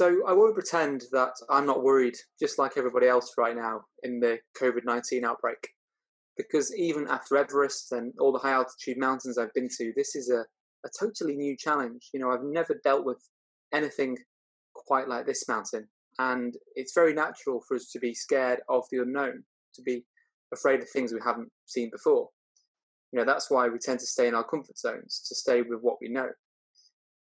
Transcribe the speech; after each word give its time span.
So 0.00 0.26
I 0.26 0.32
won't 0.32 0.54
pretend 0.54 1.02
that 1.12 1.34
I'm 1.50 1.66
not 1.66 1.82
worried, 1.82 2.16
just 2.40 2.58
like 2.58 2.78
everybody 2.78 3.06
else 3.06 3.34
right 3.36 3.54
now 3.54 3.82
in 4.02 4.18
the 4.18 4.38
COVID 4.58 4.86
19 4.86 5.26
outbreak. 5.26 5.68
Because 6.38 6.74
even 6.74 7.06
after 7.06 7.36
Everest 7.36 7.92
and 7.92 8.14
all 8.18 8.32
the 8.32 8.38
high 8.38 8.52
altitude 8.52 8.96
mountains 8.96 9.36
I've 9.36 9.52
been 9.52 9.68
to, 9.76 9.92
this 9.94 10.16
is 10.16 10.30
a, 10.30 10.46
a 10.86 10.90
totally 10.98 11.36
new 11.36 11.54
challenge. 11.54 12.08
You 12.14 12.20
know, 12.20 12.30
I've 12.30 12.42
never 12.42 12.80
dealt 12.82 13.04
with 13.04 13.18
anything 13.74 14.16
quite 14.74 15.06
like 15.06 15.26
this 15.26 15.46
mountain. 15.46 15.86
And 16.18 16.54
it's 16.76 16.94
very 16.94 17.12
natural 17.12 17.62
for 17.68 17.74
us 17.74 17.90
to 17.92 17.98
be 17.98 18.14
scared 18.14 18.60
of 18.70 18.84
the 18.90 19.02
unknown, 19.02 19.44
to 19.74 19.82
be 19.82 20.06
afraid 20.50 20.80
of 20.80 20.88
things 20.88 21.12
we 21.12 21.20
haven't 21.22 21.50
seen 21.66 21.90
before. 21.90 22.30
You 23.12 23.18
know, 23.18 23.26
that's 23.26 23.50
why 23.50 23.68
we 23.68 23.78
tend 23.78 24.00
to 24.00 24.06
stay 24.06 24.28
in 24.28 24.34
our 24.34 24.44
comfort 24.44 24.78
zones, 24.78 25.26
to 25.28 25.34
stay 25.34 25.60
with 25.60 25.80
what 25.82 25.98
we 26.00 26.08
know. 26.08 26.30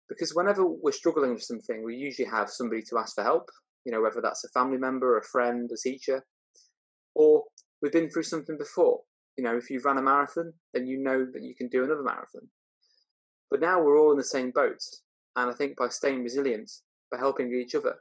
Because 0.10 0.36
whenever 0.36 0.66
we're 0.66 0.92
struggling 0.92 1.34
with 1.34 1.44
something, 1.44 1.84
we 1.84 1.96
usually 1.96 2.28
have 2.30 2.50
somebody 2.50 2.82
to 2.84 2.98
ask 2.98 3.16
for 3.16 3.24
help, 3.24 3.50
you 3.86 3.92
know, 3.92 4.02
whether 4.02 4.22
that's 4.22 4.44
a 4.44 4.50
family 4.50 4.78
member, 4.78 5.18
a 5.18 5.24
friend, 5.24 5.70
a 5.74 5.78
teacher, 5.78 6.24
or 7.16 7.44
we've 7.82 7.92
been 7.92 8.10
through 8.10 8.24
something 8.24 8.58
before. 8.58 9.02
You 9.38 9.44
know, 9.44 9.58
if 9.58 9.70
you've 9.70 9.86
run 9.86 9.98
a 9.98 10.02
marathon, 10.02 10.54
then 10.74 10.88
you 10.88 10.98
know 11.02 11.26
that 11.34 11.44
you 11.44 11.56
can 11.56 11.68
do 11.70 11.84
another 11.84 12.04
marathon. 12.04 12.50
But 13.50 13.62
now 13.62 13.82
we're 13.82 14.00
all 14.00 14.12
in 14.12 14.18
the 14.18 14.24
same 14.24 14.52
boat. 14.52 14.80
And 15.36 15.50
I 15.50 15.54
think 15.54 15.76
by 15.78 15.90
staying 15.90 16.24
resilient, 16.24 16.72
by 17.12 17.18
helping 17.18 17.54
each 17.54 17.76
other, 17.76 17.96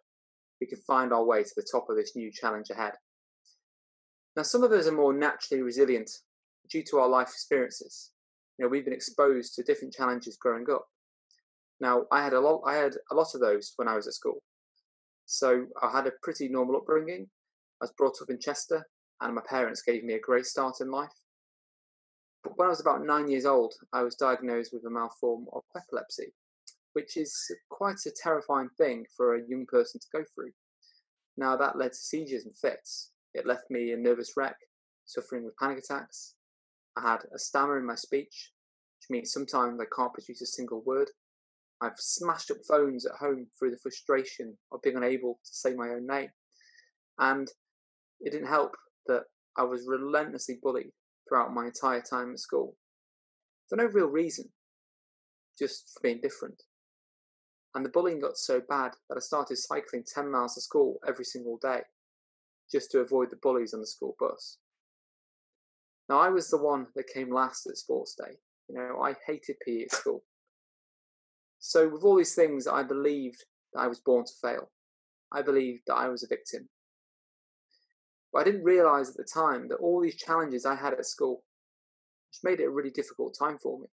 we 0.60 0.66
can 0.66 0.78
find 0.86 1.12
our 1.12 1.24
way 1.24 1.42
to 1.42 1.52
the 1.56 1.66
top 1.70 1.86
of 1.88 1.96
this 1.96 2.14
new 2.14 2.30
challenge 2.32 2.70
ahead. 2.70 2.92
Now, 4.36 4.42
some 4.42 4.62
of 4.62 4.72
us 4.72 4.86
are 4.86 4.92
more 4.92 5.12
naturally 5.12 5.62
resilient 5.62 6.10
due 6.70 6.82
to 6.90 6.98
our 6.98 7.08
life 7.08 7.28
experiences. 7.28 8.12
You 8.58 8.64
know, 8.64 8.68
we've 8.68 8.84
been 8.84 8.94
exposed 8.94 9.54
to 9.54 9.62
different 9.62 9.94
challenges 9.94 10.36
growing 10.36 10.66
up. 10.72 10.86
Now, 11.84 12.06
I 12.10 12.24
had 12.24 12.32
a 12.32 12.40
lot. 12.40 12.62
I 12.64 12.76
had 12.76 12.94
a 13.10 13.14
lot 13.14 13.34
of 13.34 13.42
those 13.42 13.74
when 13.76 13.88
I 13.88 13.94
was 13.94 14.06
at 14.06 14.14
school. 14.14 14.42
So 15.26 15.66
I 15.82 15.90
had 15.90 16.06
a 16.06 16.12
pretty 16.22 16.48
normal 16.48 16.76
upbringing. 16.76 17.28
I 17.82 17.84
was 17.84 17.92
brought 17.98 18.22
up 18.22 18.30
in 18.30 18.40
Chester, 18.40 18.86
and 19.20 19.34
my 19.34 19.42
parents 19.46 19.82
gave 19.82 20.02
me 20.02 20.14
a 20.14 20.26
great 20.28 20.46
start 20.46 20.76
in 20.80 20.90
life. 20.90 21.12
But 22.42 22.56
when 22.56 22.68
I 22.68 22.70
was 22.70 22.80
about 22.80 23.04
nine 23.04 23.28
years 23.28 23.44
old, 23.44 23.74
I 23.92 24.02
was 24.02 24.14
diagnosed 24.14 24.72
with 24.72 24.86
a 24.86 24.88
malform 24.88 25.44
of 25.52 25.62
epilepsy, 25.76 26.32
which 26.94 27.18
is 27.18 27.36
quite 27.68 28.00
a 28.06 28.12
terrifying 28.22 28.70
thing 28.78 29.04
for 29.14 29.34
a 29.34 29.46
young 29.46 29.66
person 29.66 30.00
to 30.00 30.06
go 30.10 30.24
through. 30.34 30.52
Now, 31.36 31.54
that 31.58 31.76
led 31.76 31.92
to 31.92 31.98
seizures 31.98 32.46
and 32.46 32.56
fits. 32.56 33.10
It 33.34 33.46
left 33.46 33.68
me 33.68 33.92
a 33.92 33.96
nervous 33.98 34.32
wreck, 34.38 34.56
suffering 35.04 35.44
with 35.44 35.58
panic 35.58 35.80
attacks. 35.84 36.34
I 36.96 37.02
had 37.02 37.24
a 37.34 37.38
stammer 37.38 37.78
in 37.78 37.84
my 37.84 37.96
speech, 37.96 38.52
which 38.96 39.10
means 39.10 39.32
sometimes 39.32 39.78
I 39.78 39.94
can't 39.94 40.14
produce 40.14 40.40
a 40.40 40.46
single 40.46 40.80
word. 40.86 41.10
I've 41.80 41.98
smashed 41.98 42.50
up 42.50 42.58
phones 42.68 43.04
at 43.06 43.16
home 43.18 43.46
through 43.58 43.70
the 43.72 43.78
frustration 43.78 44.56
of 44.72 44.82
being 44.82 44.96
unable 44.96 45.40
to 45.44 45.54
say 45.54 45.74
my 45.74 45.90
own 45.90 46.06
name. 46.06 46.30
And 47.18 47.48
it 48.20 48.30
didn't 48.30 48.48
help 48.48 48.76
that 49.06 49.24
I 49.56 49.64
was 49.64 49.86
relentlessly 49.86 50.58
bullied 50.62 50.92
throughout 51.28 51.52
my 51.52 51.66
entire 51.66 52.00
time 52.00 52.32
at 52.32 52.38
school 52.38 52.76
for 53.68 53.76
no 53.76 53.84
real 53.84 54.06
reason, 54.06 54.48
just 55.58 55.92
for 55.94 56.00
being 56.02 56.20
different. 56.20 56.62
And 57.74 57.84
the 57.84 57.90
bullying 57.90 58.20
got 58.20 58.36
so 58.36 58.60
bad 58.68 58.92
that 59.08 59.16
I 59.16 59.20
started 59.20 59.56
cycling 59.56 60.04
10 60.06 60.30
miles 60.30 60.54
to 60.54 60.60
school 60.60 61.00
every 61.06 61.24
single 61.24 61.58
day 61.60 61.80
just 62.70 62.90
to 62.92 63.00
avoid 63.00 63.30
the 63.30 63.36
bullies 63.42 63.74
on 63.74 63.80
the 63.80 63.86
school 63.86 64.16
bus. 64.18 64.58
Now, 66.08 66.18
I 66.18 66.28
was 66.28 66.50
the 66.50 66.62
one 66.62 66.86
that 66.94 67.08
came 67.12 67.32
last 67.32 67.66
at 67.66 67.78
sports 67.78 68.14
day. 68.14 68.36
You 68.68 68.76
know, 68.76 69.00
I 69.02 69.14
hated 69.26 69.56
PE 69.66 69.82
at 69.82 69.92
school. 69.92 70.22
So, 71.66 71.88
with 71.88 72.04
all 72.04 72.18
these 72.18 72.34
things, 72.34 72.66
I 72.66 72.82
believed 72.82 73.42
that 73.72 73.80
I 73.80 73.86
was 73.86 73.98
born 73.98 74.26
to 74.26 74.32
fail. 74.42 74.70
I 75.32 75.40
believed 75.40 75.84
that 75.86 75.94
I 75.94 76.08
was 76.08 76.22
a 76.22 76.28
victim. 76.28 76.68
But 78.30 78.40
I 78.40 78.44
didn't 78.44 78.64
realize 78.64 79.08
at 79.08 79.16
the 79.16 79.24
time 79.24 79.68
that 79.68 79.76
all 79.76 80.02
these 80.02 80.16
challenges 80.16 80.66
I 80.66 80.74
had 80.74 80.92
at 80.92 81.06
school, 81.06 81.42
which 82.28 82.44
made 82.44 82.60
it 82.60 82.66
a 82.66 82.70
really 82.70 82.90
difficult 82.90 83.34
time 83.38 83.56
for 83.56 83.80
me, 83.80 83.86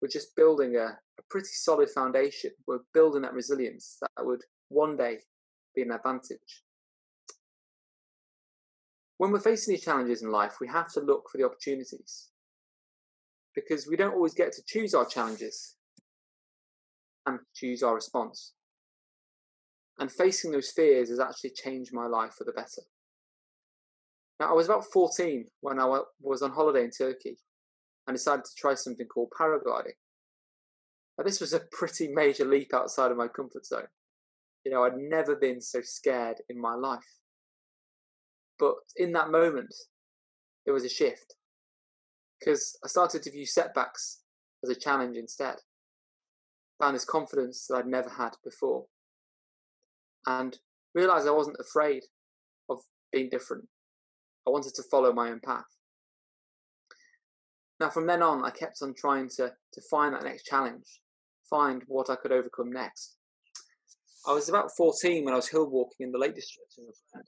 were 0.00 0.08
just 0.08 0.34
building 0.36 0.76
a, 0.76 0.98
a 1.18 1.22
pretty 1.28 1.50
solid 1.52 1.90
foundation. 1.90 2.52
We're 2.66 2.78
building 2.94 3.22
that 3.22 3.34
resilience 3.34 3.98
that 4.00 4.24
would 4.24 4.44
one 4.70 4.96
day 4.96 5.18
be 5.74 5.82
an 5.82 5.90
advantage. 5.90 6.62
When 9.18 9.32
we're 9.32 9.40
facing 9.40 9.74
these 9.74 9.84
challenges 9.84 10.22
in 10.22 10.30
life, 10.30 10.54
we 10.62 10.68
have 10.68 10.90
to 10.94 11.00
look 11.00 11.28
for 11.30 11.36
the 11.36 11.44
opportunities 11.44 12.30
because 13.54 13.86
we 13.86 13.96
don't 13.96 14.14
always 14.14 14.32
get 14.32 14.52
to 14.54 14.62
choose 14.66 14.94
our 14.94 15.04
challenges 15.04 15.76
and 17.26 17.40
choose 17.54 17.82
our 17.82 17.94
response. 17.94 18.52
And 19.98 20.10
facing 20.12 20.52
those 20.52 20.70
fears 20.70 21.10
has 21.10 21.20
actually 21.20 21.50
changed 21.50 21.92
my 21.92 22.06
life 22.06 22.34
for 22.36 22.44
the 22.44 22.52
better. 22.52 22.82
Now, 24.38 24.50
I 24.50 24.52
was 24.52 24.66
about 24.66 24.84
14 24.92 25.46
when 25.60 25.80
I 25.80 26.00
was 26.20 26.42
on 26.42 26.52
holiday 26.52 26.84
in 26.84 26.90
Turkey 26.90 27.38
and 28.06 28.14
decided 28.14 28.44
to 28.44 28.50
try 28.56 28.74
something 28.74 29.06
called 29.06 29.32
paragliding. 29.38 29.96
Now, 31.16 31.24
this 31.24 31.40
was 31.40 31.54
a 31.54 31.62
pretty 31.72 32.08
major 32.08 32.44
leap 32.44 32.74
outside 32.74 33.10
of 33.10 33.16
my 33.16 33.28
comfort 33.28 33.64
zone. 33.64 33.88
You 34.64 34.72
know, 34.72 34.84
I'd 34.84 34.96
never 34.96 35.34
been 35.34 35.60
so 35.60 35.80
scared 35.82 36.42
in 36.50 36.60
my 36.60 36.74
life. 36.74 37.20
But 38.58 38.74
in 38.96 39.12
that 39.12 39.30
moment, 39.30 39.74
there 40.64 40.74
was 40.74 40.84
a 40.84 40.90
shift 40.90 41.34
because 42.38 42.78
I 42.84 42.88
started 42.88 43.22
to 43.22 43.30
view 43.30 43.46
setbacks 43.46 44.20
as 44.62 44.70
a 44.70 44.78
challenge 44.78 45.16
instead 45.16 45.56
found 46.78 46.94
this 46.94 47.04
confidence 47.04 47.66
that 47.68 47.76
I'd 47.76 47.86
never 47.86 48.10
had 48.10 48.32
before, 48.44 48.86
and 50.26 50.58
realized 50.94 51.26
I 51.26 51.32
wasn't 51.32 51.56
afraid 51.60 52.02
of 52.68 52.78
being 53.12 53.28
different. 53.28 53.64
I 54.46 54.50
wanted 54.50 54.74
to 54.74 54.82
follow 54.90 55.12
my 55.12 55.30
own 55.30 55.40
path. 55.40 55.64
Now, 57.78 57.90
from 57.90 58.06
then 58.06 58.22
on, 58.22 58.44
I 58.44 58.50
kept 58.50 58.78
on 58.82 58.94
trying 58.94 59.28
to, 59.36 59.52
to 59.72 59.80
find 59.90 60.14
that 60.14 60.24
next 60.24 60.44
challenge, 60.44 61.00
find 61.48 61.82
what 61.86 62.08
I 62.08 62.16
could 62.16 62.32
overcome 62.32 62.72
next. 62.72 63.16
I 64.26 64.32
was 64.32 64.48
about 64.48 64.70
14 64.76 65.24
when 65.24 65.34
I 65.34 65.36
was 65.36 65.48
hill 65.48 65.68
walking 65.68 66.06
in 66.06 66.12
the 66.12 66.18
Lake 66.18 66.34
District 66.34 66.72
with 66.78 66.88
a 66.88 67.10
friend. 67.12 67.26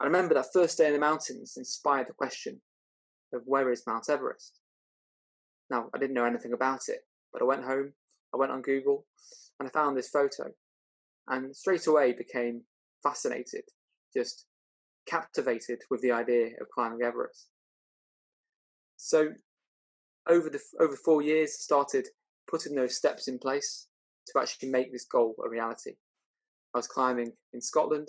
I 0.00 0.04
remember 0.04 0.34
that 0.34 0.52
first 0.52 0.78
day 0.78 0.86
in 0.86 0.92
the 0.92 0.98
mountains 0.98 1.54
inspired 1.56 2.08
the 2.08 2.14
question 2.14 2.60
of 3.32 3.42
where 3.44 3.70
is 3.70 3.84
Mount 3.86 4.08
Everest? 4.08 4.58
Now, 5.70 5.88
I 5.94 5.98
didn't 5.98 6.14
know 6.14 6.24
anything 6.24 6.52
about 6.52 6.88
it, 6.88 7.00
but 7.32 7.42
I 7.42 7.44
went 7.44 7.64
home 7.64 7.92
I 8.34 8.36
went 8.36 8.52
on 8.52 8.62
Google 8.62 9.06
and 9.58 9.68
I 9.68 9.70
found 9.70 9.96
this 9.96 10.08
photo 10.08 10.50
and 11.28 11.54
straight 11.54 11.86
away 11.86 12.12
became 12.12 12.62
fascinated, 13.02 13.62
just 14.14 14.46
captivated 15.06 15.80
with 15.90 16.00
the 16.00 16.10
idea 16.10 16.48
of 16.60 16.68
climbing 16.74 17.02
Everest. 17.02 17.48
So 18.96 19.28
over 20.28 20.48
the 20.48 20.60
over 20.80 20.96
four 20.96 21.22
years 21.22 21.62
started 21.62 22.08
putting 22.50 22.74
those 22.74 22.96
steps 22.96 23.28
in 23.28 23.38
place 23.38 23.88
to 24.26 24.40
actually 24.40 24.70
make 24.70 24.92
this 24.92 25.04
goal 25.04 25.34
a 25.44 25.48
reality. 25.48 25.92
I 26.74 26.78
was 26.78 26.86
climbing 26.86 27.32
in 27.52 27.60
Scotland, 27.60 28.08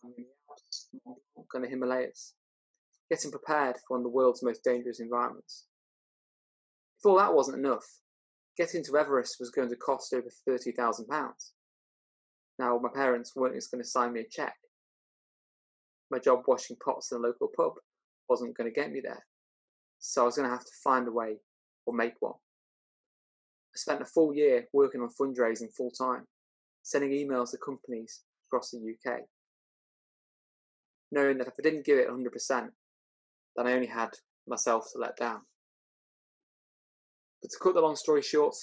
climbing 0.00 0.26
the 1.52 1.60
the 1.60 1.68
Himalayas, 1.68 2.34
getting 3.10 3.30
prepared 3.30 3.76
for 3.76 3.96
one 3.96 4.00
of 4.00 4.04
the 4.04 4.16
world's 4.16 4.42
most 4.42 4.64
dangerous 4.64 5.00
environments. 5.00 5.66
Before 6.98 7.18
that 7.18 7.34
wasn't 7.34 7.58
enough, 7.58 7.84
getting 8.56 8.84
to 8.84 8.96
Everest 8.96 9.36
was 9.40 9.50
going 9.50 9.68
to 9.68 9.76
cost 9.76 10.12
over 10.14 10.28
£30,000. 10.48 11.06
Now, 12.58 12.78
my 12.78 12.88
parents 12.94 13.34
weren't 13.34 13.54
just 13.54 13.70
going 13.70 13.82
to 13.82 13.88
sign 13.88 14.12
me 14.12 14.20
a 14.20 14.28
cheque. 14.30 14.54
My 16.10 16.18
job 16.18 16.42
washing 16.46 16.76
pots 16.84 17.10
in 17.10 17.18
a 17.18 17.20
local 17.20 17.50
pub 17.56 17.72
wasn't 18.28 18.56
going 18.56 18.72
to 18.72 18.80
get 18.80 18.92
me 18.92 19.00
there. 19.02 19.24
So 19.98 20.22
I 20.22 20.24
was 20.26 20.36
going 20.36 20.48
to 20.48 20.54
have 20.54 20.64
to 20.64 20.70
find 20.82 21.08
a 21.08 21.12
way 21.12 21.36
or 21.86 21.94
make 21.94 22.14
one. 22.20 22.34
I 22.34 23.76
spent 23.76 24.02
a 24.02 24.06
full 24.06 24.34
year 24.34 24.66
working 24.72 25.00
on 25.00 25.08
fundraising 25.08 25.74
full 25.76 25.90
time, 25.90 26.24
sending 26.82 27.10
emails 27.10 27.50
to 27.50 27.58
companies 27.58 28.20
across 28.46 28.70
the 28.70 28.78
UK, 28.78 29.22
knowing 31.10 31.38
that 31.38 31.48
if 31.48 31.54
I 31.58 31.62
didn't 31.62 31.84
give 31.84 31.98
it 31.98 32.08
100%, 32.08 32.68
then 33.56 33.66
I 33.66 33.72
only 33.72 33.88
had 33.88 34.10
myself 34.46 34.86
to 34.92 34.98
let 35.00 35.16
down. 35.16 35.40
But 37.44 37.50
to 37.50 37.58
cut 37.62 37.74
the 37.74 37.82
long 37.82 37.94
story 37.94 38.22
short, 38.22 38.54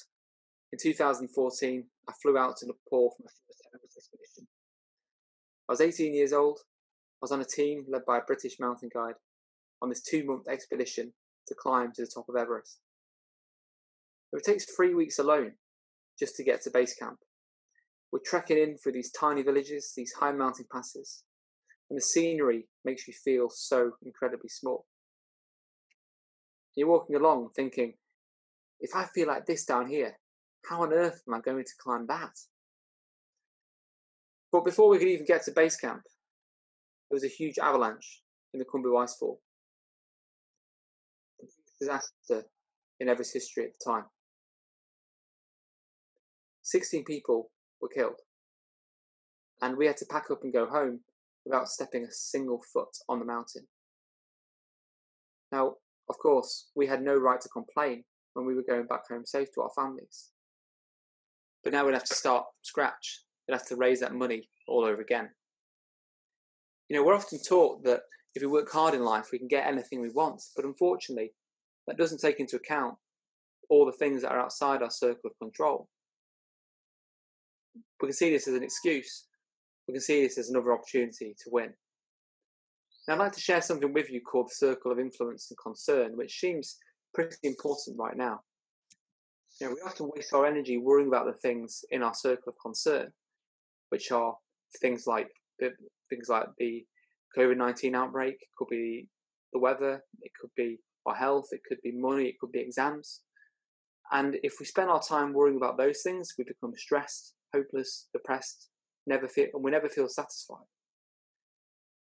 in 0.74 0.80
2014, 0.82 1.86
I 2.10 2.14
flew 2.20 2.36
out 2.36 2.58
to 2.58 2.66
Nepal 2.66 3.14
for 3.16 3.24
my 3.24 3.30
first 3.30 3.62
Everest 3.76 3.96
expedition. 3.96 4.48
I 5.70 5.74
was 5.74 5.82
18 5.82 6.16
years 6.16 6.34
old. 6.34 6.58
I 6.58 7.22
was 7.22 7.32
on 7.32 7.42
a 7.42 7.46
team 7.46 7.86
led 7.88 8.06
by 8.08 8.18
a 8.18 8.26
British 8.26 8.60
mountain 8.60 8.90
guide 8.92 9.14
on 9.84 9.90
this 9.90 10.02
two 10.02 10.26
month 10.26 10.48
expedition 10.48 11.14
to 11.48 11.54
climb 11.54 11.92
to 11.92 12.02
the 12.02 12.12
top 12.12 12.26
of 12.28 12.36
Everest. 12.36 12.80
It 14.34 14.44
takes 14.44 14.66
three 14.66 14.96
weeks 14.96 15.20
alone 15.20 15.52
just 16.18 16.36
to 16.38 16.44
get 16.44 16.64
to 16.64 16.72
base 16.72 16.96
camp. 16.96 17.20
We're 18.12 18.22
trekking 18.26 18.58
in 18.58 18.78
through 18.80 18.94
these 18.94 19.12
tiny 19.12 19.44
villages, 19.44 19.94
these 19.96 20.14
high 20.14 20.32
mountain 20.32 20.66
passes, 20.74 21.24
and 21.92 21.98
the 21.98 22.02
scenery 22.02 22.68
makes 22.84 23.08
you 23.08 23.14
feel 23.14 23.52
so 23.52 23.92
incredibly 24.04 24.50
small. 24.50 24.88
You're 26.76 26.88
walking 26.88 27.16
along 27.16 27.50
thinking, 27.56 27.94
if 28.82 28.96
I 28.96 29.06
feel 29.06 29.28
like 29.28 29.46
this 29.46 29.64
down 29.64 29.88
here, 29.88 30.18
how 30.68 30.82
on 30.82 30.94
earth 30.94 31.22
am 31.28 31.36
I 31.36 31.40
going 31.40 31.64
to 31.64 31.72
climb 31.80 32.08
that? 32.08 32.34
But 34.52 34.66
before 34.66 34.90
we 34.90 34.98
could 34.98 35.08
even 35.08 35.26
get 35.26 35.44
to 35.46 35.52
base 35.52 35.78
camp, 35.78 36.02
there 37.10 37.16
was 37.16 37.24
a 37.24 37.28
huge 37.28 37.58
avalanche 37.58 38.22
in 38.54 38.60
the 38.60 38.66
Khumbu 38.66 38.94
Icefall. 38.94 39.38
Disaster 41.80 42.48
in 43.00 43.10
Everest 43.10 43.34
history 43.34 43.66
at 43.66 43.72
the 43.80 43.92
time. 43.92 44.06
16 46.64 47.04
people 47.06 47.50
were 47.82 47.90
killed. 47.90 48.20
And 49.62 49.78
we 49.78 49.88
had 49.88 49.98
to 49.98 50.06
pack 50.06 50.30
up 50.32 50.44
and 50.44 50.54
go 50.54 50.68
home 50.68 51.02
without 51.46 51.68
stepping 51.68 52.04
a 52.04 52.12
single 52.12 52.62
foot 52.74 52.90
on 53.10 53.20
the 53.20 53.26
mountain. 53.26 53.68
Now, 55.52 55.76
of 56.10 56.18
course, 56.20 56.70
we 56.76 56.88
had 56.88 57.02
no 57.02 57.16
right 57.16 57.42
to 57.42 57.50
complain 57.50 58.04
when 58.34 58.46
we 58.46 58.56
were 58.56 58.64
going 58.68 58.88
back 58.88 59.08
home 59.10 59.26
safe 59.26 59.50
to 59.54 59.62
our 59.62 59.72
families. 59.76 60.30
But 61.64 61.74
now 61.74 61.86
we'd 61.86 61.94
have 61.94 62.06
to 62.06 62.16
start 62.16 62.46
scratch. 62.62 63.22
We'd 63.48 63.54
have 63.54 63.68
to 63.68 63.76
raise 63.76 64.00
that 64.00 64.16
money 64.16 64.50
all 64.68 64.84
over 64.84 65.02
again. 65.02 65.30
You 66.90 66.96
know, 66.96 67.04
we're 67.04 67.16
often 67.16 67.40
taught 67.42 67.84
that 67.84 68.02
if 68.36 68.42
we 68.42 68.48
work 68.48 68.72
hard 68.72 68.94
in 68.94 69.04
life, 69.04 69.30
we 69.32 69.38
can 69.38 69.48
get 69.48 69.68
anything 69.68 70.02
we 70.02 70.10
want. 70.10 70.42
But 70.56 70.66
unfortunately, 70.66 71.34
that 71.88 71.98
doesn't 71.98 72.20
take 72.20 72.40
into 72.40 72.56
account 72.56 72.96
all 73.70 73.86
the 73.86 73.92
things 73.92 74.22
that 74.22 74.32
are 74.32 74.40
outside 74.40 74.82
our 74.82 74.92
circle 74.92 75.30
of 75.30 75.40
control. 75.40 75.88
We 78.02 78.08
can 78.08 78.14
see 78.14 78.32
this 78.32 78.48
as 78.48 78.56
an 78.56 78.64
excuse. 78.64 79.26
We 79.88 79.94
can 79.94 80.02
see 80.02 80.24
this 80.24 80.38
as 80.38 80.50
another 80.50 80.74
opportunity 80.74 81.36
to 81.44 81.50
win. 81.50 81.74
Now, 83.08 83.16
I'd 83.16 83.20
like 83.20 83.32
to 83.34 83.42
share 83.42 83.62
something 83.62 83.94
with 83.94 84.12
you 84.12 84.22
called 84.22 84.50
the 84.50 84.56
circle 84.56 84.92
of 84.92 85.00
influence 85.00 85.50
and 85.50 85.58
concern, 85.58 86.18
which 86.18 86.40
seems 86.40 86.78
pretty 87.14 87.36
important 87.44 87.98
right 88.00 88.16
now. 88.16 88.42
You 89.60 89.68
know, 89.68 89.76
we 89.76 89.82
often 89.82 90.10
waste 90.16 90.34
our 90.34 90.46
energy 90.46 90.78
worrying 90.78 91.08
about 91.08 91.26
the 91.26 91.34
things 91.34 91.84
in 91.92 92.04
our 92.04 92.14
circle 92.14 92.50
of 92.50 92.56
concern, 92.62 93.12
which 93.90 94.12
are 94.12 94.36
things 94.82 95.06
like 95.06 95.30
things 96.10 96.30
like 96.30 96.48
the 96.58 96.86
COVID 97.38 97.58
nineteen 97.58 97.96
outbreak, 97.96 98.36
it 98.36 98.48
could 98.58 98.70
be 98.70 99.08
the 99.54 99.60
weather, 99.60 100.02
it 100.22 100.32
could 100.40 100.50
be 100.56 100.80
our 101.06 101.16
health, 101.16 101.48
it 101.52 101.62
could 101.68 101.82
be 101.84 101.92
money, 101.92 102.26
it 102.26 102.40
could 102.40 102.52
be 102.52 102.60
exams. 102.60 103.22
And 104.12 104.38
if 104.44 104.56
we 104.60 104.66
spend 104.66 104.90
our 104.90 105.02
time 105.02 105.32
worrying 105.34 105.58
about 105.58 105.78
those 105.78 106.02
things, 106.02 106.34
we 106.38 106.44
become 106.44 106.74
stressed, 106.76 107.34
hopeless, 107.54 108.08
depressed, 108.12 108.70
never 109.08 109.28
feel, 109.28 109.48
and 109.54 109.64
we 109.64 109.72
never 109.72 109.88
feel 109.88 110.10
satisfied. 110.10 110.66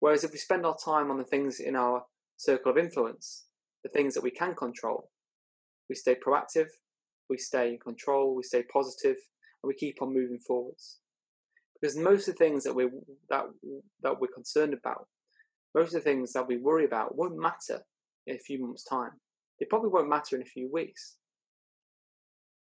Whereas 0.00 0.22
if 0.22 0.30
we 0.30 0.38
spend 0.38 0.64
our 0.64 0.76
time 0.76 1.10
on 1.10 1.18
the 1.18 1.24
things 1.24 1.58
in 1.58 1.74
our 1.74 2.04
circle 2.36 2.70
of 2.70 2.78
influence, 2.78 3.46
the 3.82 3.90
things 3.90 4.14
that 4.14 4.22
we 4.22 4.30
can 4.30 4.54
control, 4.54 5.10
we 5.88 5.94
stay 5.94 6.14
proactive, 6.14 6.69
we 7.30 7.38
stay 7.38 7.70
in 7.70 7.78
control, 7.78 8.34
we 8.34 8.42
stay 8.42 8.62
positive, 8.72 9.16
and 9.62 9.69
we 9.69 9.75
keep 9.75 10.00
on 10.02 10.14
moving 10.14 10.38
forwards. 10.46 10.98
Because 11.80 11.96
most 11.96 12.28
of 12.28 12.34
the 12.34 12.44
things 12.44 12.64
that 12.64 12.75
we 12.75 12.88
that 13.30 13.44
that 14.02 14.20
we're 14.20 14.28
concerned 14.28 14.75
about, 14.75 15.06
most 15.75 15.88
of 15.88 16.02
the 16.02 16.10
things 16.10 16.32
that 16.32 16.48
we 16.48 16.56
worry 16.56 16.84
about 16.84 17.16
won't 17.16 17.38
matter 17.38 17.82
in 18.26 18.36
a 18.36 18.40
few 18.40 18.60
months' 18.60 18.84
time. 18.84 19.12
They 19.58 19.66
probably 19.66 19.90
won't 19.90 20.08
matter 20.08 20.36
in 20.36 20.42
a 20.42 20.46
few 20.46 20.70
weeks. 20.72 21.16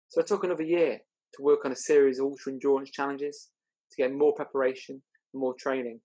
So 0.10 0.22
I 0.22 0.26
took 0.26 0.44
another 0.44 0.64
year 0.64 1.00
to 1.36 1.44
work 1.44 1.66
on 1.66 1.72
a 1.72 1.76
series 1.76 2.20
of 2.20 2.26
ultra 2.26 2.54
endurance 2.54 2.92
challenges 2.92 3.50
to 3.92 3.98
get 3.98 4.14
more 4.14 4.34
preparation 4.34 5.02
and 5.34 5.42
more 5.42 5.56
training, 5.60 6.00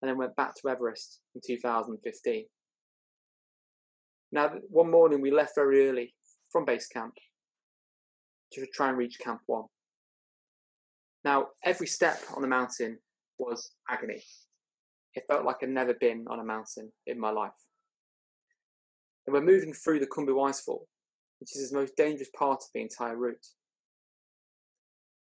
and 0.00 0.08
then 0.08 0.18
went 0.18 0.36
back 0.36 0.54
to 0.54 0.68
Everest 0.68 1.20
in 1.34 1.40
2015. 1.46 2.44
Now, 4.34 4.50
one 4.68 4.90
morning 4.90 5.20
we 5.20 5.30
left 5.30 5.54
very 5.54 5.88
early 5.88 6.12
from 6.50 6.64
base 6.64 6.88
camp 6.88 7.14
to 8.52 8.66
try 8.74 8.88
and 8.88 8.98
reach 8.98 9.20
Camp 9.20 9.42
1. 9.46 9.64
Now, 11.24 11.46
every 11.64 11.86
step 11.86 12.20
on 12.34 12.42
the 12.42 12.48
mountain 12.48 12.98
was 13.38 13.70
agony. 13.88 14.24
It 15.14 15.22
felt 15.28 15.44
like 15.44 15.58
I'd 15.62 15.68
never 15.68 15.94
been 15.94 16.24
on 16.28 16.40
a 16.40 16.44
mountain 16.44 16.90
in 17.06 17.20
my 17.20 17.30
life. 17.30 17.52
And 19.24 19.34
we're 19.34 19.40
moving 19.40 19.72
through 19.72 20.00
the 20.00 20.08
Khumbu 20.08 20.34
Icefall, 20.34 20.86
which 21.38 21.54
is 21.54 21.70
the 21.70 21.78
most 21.78 21.96
dangerous 21.96 22.30
part 22.36 22.60
of 22.60 22.68
the 22.74 22.80
entire 22.80 23.16
route. 23.16 23.46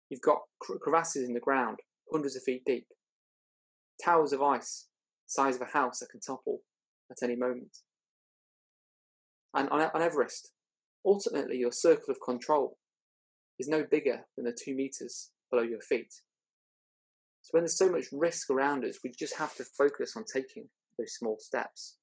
You've 0.09 0.23
got 0.23 0.39
crevasses 0.59 1.29
in 1.29 1.35
the 1.35 1.41
ground, 1.41 1.81
hundreds 2.11 2.35
of 2.35 2.45
feet 2.45 2.63
deep, 2.65 2.87
towers 4.03 4.33
of 4.33 4.41
ice, 4.41 4.87
the 5.27 5.33
size 5.43 5.57
of 5.57 5.63
a 5.63 5.67
house 5.67 5.99
that 5.99 6.09
can 6.09 6.21
topple 6.21 6.61
at 7.11 7.23
any 7.23 7.37
moment. 7.37 7.77
And 9.55 9.69
on, 9.71 9.83
on 9.95 10.03
Everest, 10.03 10.53
ultimately 11.05 11.59
your 11.59 11.73
circle 11.73 12.11
of 12.11 12.21
control 12.25 12.79
is 13.59 13.69
no 13.69 13.85
bigger 13.89 14.27
than 14.37 14.45
the 14.45 14.57
two 14.59 14.75
meters 14.75 15.31
below 15.51 15.63
your 15.63 15.81
feet. 15.81 16.13
So 17.43 17.51
when 17.53 17.63
there's 17.65 17.77
so 17.77 17.91
much 17.91 18.07
risk 18.13 18.51
around 18.51 18.85
us, 18.85 18.99
we 19.03 19.13
just 19.19 19.37
have 19.37 19.55
to 19.57 19.65
focus 19.65 20.17
on 20.17 20.25
taking 20.33 20.69
those 20.99 21.15
small 21.15 21.37
steps. 21.39 21.97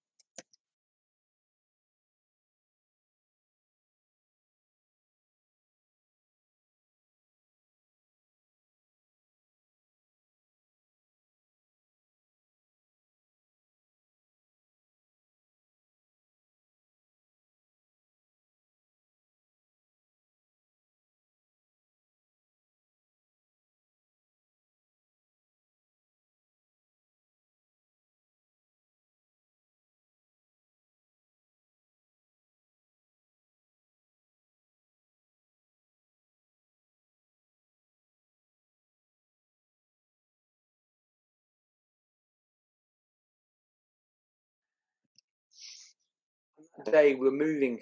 Day 46.84 47.16
we 47.16 47.26
were 47.26 47.32
moving 47.32 47.80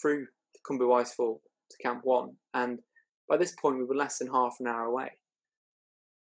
through 0.00 0.26
the 0.52 0.60
Khumbu 0.68 0.88
Icefall 0.88 1.40
to 1.70 1.76
Camp 1.82 2.00
1, 2.04 2.30
and 2.54 2.78
by 3.28 3.36
this 3.36 3.54
point 3.60 3.78
we 3.78 3.84
were 3.84 3.94
less 3.94 4.18
than 4.18 4.28
half 4.28 4.56
an 4.60 4.66
hour 4.66 4.84
away. 4.84 5.10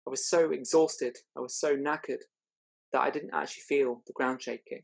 I 0.06 0.10
was 0.10 0.28
so 0.28 0.50
exhausted, 0.50 1.16
I 1.36 1.40
was 1.40 1.58
so 1.58 1.76
knackered 1.76 2.22
that 2.92 3.00
I 3.00 3.10
didn't 3.10 3.34
actually 3.34 3.62
feel 3.68 4.02
the 4.06 4.12
ground 4.12 4.42
shaking. 4.42 4.82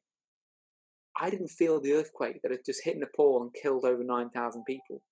I 1.20 1.30
didn't 1.30 1.48
feel 1.48 1.80
the 1.80 1.92
earthquake 1.92 2.40
that 2.42 2.50
had 2.50 2.64
just 2.64 2.84
hit 2.84 2.96
Nepal 2.98 3.42
and 3.42 3.54
killed 3.62 3.84
over 3.84 4.02
9,000 4.02 4.64
people. 4.64 5.02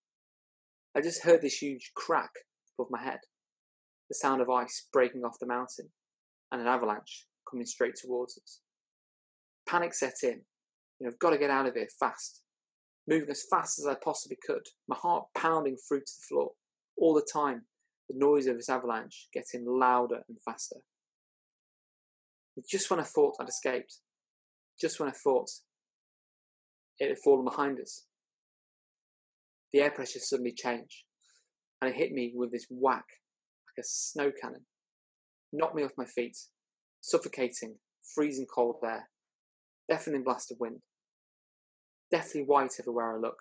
I 0.96 1.00
just 1.00 1.22
heard 1.22 1.42
this 1.42 1.62
huge 1.62 1.92
crack 1.94 2.30
above 2.78 2.90
my 2.90 3.02
head, 3.02 3.20
the 4.08 4.14
sound 4.14 4.40
of 4.40 4.50
ice 4.50 4.88
breaking 4.92 5.22
off 5.24 5.38
the 5.38 5.46
mountain, 5.46 5.90
and 6.50 6.60
an 6.60 6.66
avalanche 6.66 7.26
coming 7.48 7.66
straight 7.66 7.94
towards 7.94 8.38
us. 8.38 8.60
Panic 9.68 9.94
set 9.94 10.14
in, 10.22 10.40
you 11.00 11.06
know, 11.06 11.12
I've 11.12 11.18
got 11.18 11.30
to 11.30 11.38
get 11.38 11.50
out 11.50 11.66
of 11.66 11.74
here 11.74 11.88
fast. 11.98 12.42
Moving 13.08 13.30
as 13.30 13.46
fast 13.50 13.78
as 13.78 13.86
I 13.86 13.94
possibly 13.94 14.36
could, 14.46 14.62
my 14.86 14.96
heart 14.96 15.24
pounding 15.36 15.76
through 15.76 16.00
to 16.00 16.06
the 16.06 16.26
floor 16.28 16.50
all 16.98 17.14
the 17.14 17.26
time, 17.32 17.62
the 18.08 18.18
noise 18.18 18.46
of 18.46 18.56
this 18.56 18.68
avalanche 18.68 19.28
getting 19.32 19.66
louder 19.66 20.20
and 20.28 20.36
faster. 20.44 20.76
just 22.70 22.90
when 22.90 23.00
I 23.00 23.04
thought 23.04 23.36
I'd 23.40 23.48
escaped, 23.48 23.96
just 24.78 25.00
when 25.00 25.08
I 25.08 25.12
thought 25.12 25.48
it 26.98 27.08
had 27.08 27.18
fallen 27.24 27.44
behind 27.44 27.80
us, 27.80 28.04
the 29.72 29.80
air 29.80 29.90
pressure 29.90 30.18
suddenly 30.18 30.52
changed 30.52 31.04
and 31.80 31.90
it 31.90 31.96
hit 31.96 32.12
me 32.12 32.32
with 32.34 32.52
this 32.52 32.66
whack 32.68 33.06
like 33.66 33.82
a 33.82 33.86
snow 33.86 34.30
cannon, 34.40 34.66
knocked 35.52 35.74
me 35.74 35.84
off 35.84 35.92
my 35.96 36.04
feet, 36.04 36.36
suffocating, 37.00 37.76
freezing 38.14 38.46
cold 38.54 38.76
air, 38.84 39.08
deafening 39.88 40.22
blast 40.22 40.52
of 40.52 40.60
wind 40.60 40.82
deathly 42.10 42.42
white 42.42 42.72
everywhere 42.78 43.16
I 43.16 43.18
look. 43.18 43.36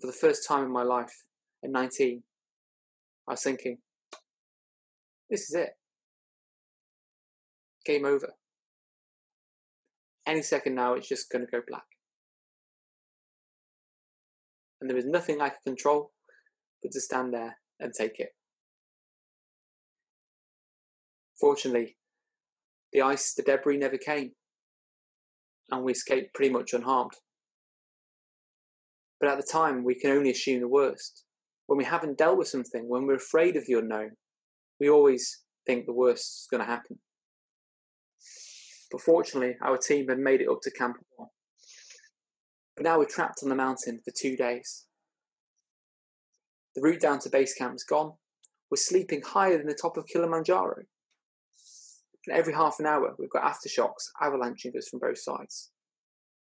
For 0.00 0.06
the 0.06 0.12
first 0.12 0.46
time 0.46 0.64
in 0.64 0.72
my 0.72 0.82
life, 0.82 1.24
at 1.64 1.70
19, 1.70 2.22
I 3.28 3.32
was 3.32 3.42
thinking, 3.42 3.78
this 5.28 5.42
is 5.42 5.54
it. 5.54 5.70
Game 7.84 8.04
over. 8.04 8.34
Any 10.26 10.42
second 10.42 10.74
now, 10.74 10.94
it's 10.94 11.08
just 11.08 11.30
going 11.30 11.44
to 11.44 11.50
go 11.50 11.62
black. 11.66 11.82
And 14.80 14.88
there 14.88 14.96
is 14.96 15.06
nothing 15.06 15.40
I 15.40 15.48
could 15.48 15.64
control 15.64 16.12
but 16.82 16.92
to 16.92 17.00
stand 17.00 17.34
there 17.34 17.58
and 17.80 17.92
take 17.92 18.18
it. 18.18 18.30
Fortunately, 21.40 21.96
the 22.92 23.02
ice, 23.02 23.34
the 23.34 23.42
debris 23.42 23.78
never 23.78 23.96
came, 23.96 24.32
and 25.70 25.84
we 25.84 25.92
escaped 25.92 26.34
pretty 26.34 26.52
much 26.52 26.72
unharmed. 26.72 27.12
But 29.20 29.30
at 29.30 29.36
the 29.36 29.46
time, 29.50 29.84
we 29.84 29.94
can 29.94 30.10
only 30.10 30.30
assume 30.30 30.60
the 30.60 30.68
worst. 30.68 31.24
When 31.66 31.78
we 31.78 31.84
haven't 31.84 32.18
dealt 32.18 32.38
with 32.38 32.48
something, 32.48 32.88
when 32.88 33.06
we're 33.06 33.16
afraid 33.16 33.56
of 33.56 33.66
the 33.66 33.74
unknown, 33.74 34.12
we 34.80 34.88
always 34.88 35.42
think 35.66 35.86
the 35.86 35.92
worst 35.92 36.42
is 36.42 36.48
going 36.50 36.64
to 36.64 36.70
happen. 36.70 36.98
But 38.90 39.02
fortunately, 39.02 39.56
our 39.62 39.76
team 39.76 40.08
had 40.08 40.18
made 40.18 40.40
it 40.40 40.48
up 40.48 40.60
to 40.62 40.70
Camp 40.70 40.96
1. 41.16 41.28
But 42.76 42.84
now 42.84 42.98
we're 42.98 43.06
trapped 43.06 43.40
on 43.42 43.48
the 43.48 43.54
mountain 43.54 44.00
for 44.04 44.12
two 44.16 44.36
days. 44.36 44.86
The 46.74 46.82
route 46.82 47.00
down 47.00 47.18
to 47.20 47.28
base 47.28 47.54
camp 47.54 47.74
is 47.74 47.84
gone. 47.84 48.12
We're 48.70 48.76
sleeping 48.76 49.22
higher 49.22 49.58
than 49.58 49.66
the 49.66 49.74
top 49.74 49.96
of 49.96 50.06
Kilimanjaro. 50.06 50.84
And 52.26 52.36
every 52.36 52.54
half 52.54 52.76
an 52.78 52.86
hour, 52.86 53.14
we've 53.18 53.30
got 53.30 53.42
aftershocks 53.42 54.10
avalanching 54.22 54.72
us 54.76 54.88
from 54.88 55.00
both 55.00 55.18
sides. 55.18 55.70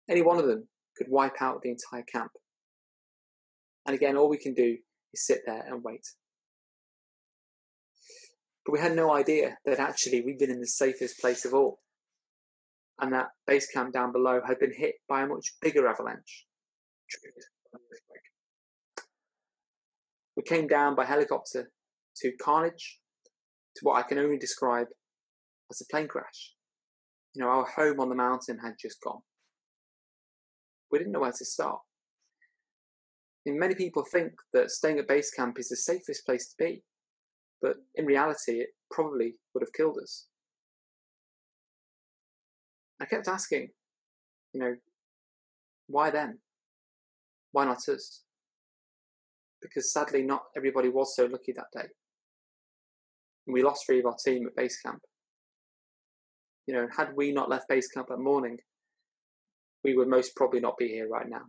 Any 0.09 0.21
one 0.21 0.38
of 0.38 0.47
them 0.47 0.69
could 0.97 1.07
wipe 1.09 1.40
out 1.40 1.62
the 1.62 1.71
entire 1.71 2.05
camp. 2.12 2.33
And 3.87 3.94
again, 3.94 4.16
all 4.16 4.28
we 4.28 4.38
can 4.38 4.54
do 4.54 4.76
is 5.12 5.26
sit 5.26 5.40
there 5.46 5.64
and 5.66 5.82
wait. 5.82 6.06
But 8.64 8.72
we 8.72 8.80
had 8.80 8.94
no 8.94 9.14
idea 9.14 9.58
that 9.64 9.80
actually 9.80 10.20
we'd 10.20 10.38
been 10.38 10.50
in 10.50 10.60
the 10.60 10.66
safest 10.66 11.20
place 11.20 11.44
of 11.44 11.54
all 11.54 11.80
and 13.00 13.12
that 13.12 13.28
base 13.46 13.66
camp 13.66 13.92
down 13.92 14.12
below 14.12 14.40
had 14.46 14.58
been 14.58 14.75
hit 14.76 14.96
by 15.08 15.22
a 15.22 15.26
much 15.26 15.54
bigger 15.60 15.88
avalanche. 15.88 16.46
We 20.37 20.42
came 20.42 20.66
down 20.66 20.94
by 20.94 21.06
helicopter 21.06 21.70
to 22.18 22.32
Carnage, 22.42 22.99
to 23.76 23.80
what 23.82 23.99
I 23.99 24.06
can 24.06 24.18
only 24.18 24.38
describe 24.38 24.88
as 25.70 25.80
a 25.80 25.90
plane 25.90 26.08
crash. 26.08 26.54
You 27.34 27.42
know, 27.42 27.50
our 27.50 27.64
home 27.64 28.00
on 28.00 28.08
the 28.08 28.14
mountain 28.14 28.58
had 28.58 28.75
just 28.80 29.00
gone. 29.02 29.20
We 30.90 30.99
didn't 30.99 31.12
know 31.12 31.20
where 31.20 31.32
to 31.32 31.44
start. 31.44 31.80
Many 33.47 33.75
people 33.75 34.04
think 34.04 34.32
that 34.52 34.70
staying 34.70 34.99
at 34.99 35.09
base 35.09 35.30
camp 35.30 35.59
is 35.59 35.68
the 35.68 35.76
safest 35.76 36.26
place 36.26 36.49
to 36.49 36.54
be, 36.59 36.82
but 37.62 37.76
in 37.94 38.06
reality, 38.06 38.61
it 38.61 38.68
probably 38.90 39.35
would 39.52 39.62
have 39.62 39.73
killed 39.73 39.99
us. 40.02 40.26
I 43.00 43.06
kept 43.06 43.28
asking, 43.28 43.68
you 44.52 44.61
know, 44.61 44.76
why 45.87 46.11
them? 46.11 46.38
Why 47.52 47.64
not 47.64 47.88
us? 47.88 48.23
Because 49.62 49.92
sadly, 49.92 50.23
not 50.23 50.42
everybody 50.56 50.88
was 50.88 51.16
so 51.16 51.25
lucky 51.25 51.52
that 51.52 51.73
day. 51.73 51.88
And 53.47 53.54
we 53.54 53.62
lost 53.62 53.85
three 53.87 54.00
of 54.00 54.06
our 54.06 54.16
team 54.23 54.47
at 54.47 54.54
base 54.54 54.80
camp. 54.80 55.00
You 56.66 56.75
know, 56.75 56.88
had 56.97 57.16
we 57.16 57.32
not 57.32 57.49
left 57.49 57.68
base 57.68 57.88
camp 57.88 58.09
that 58.09 58.18
morning, 58.18 58.59
we 59.82 59.94
would 59.97 60.09
most 60.09 60.37
probably 60.37 60.61
not 60.61 60.76
be 60.78 60.88
here 60.88 61.09
right 61.09 61.28
now. 61.28 61.47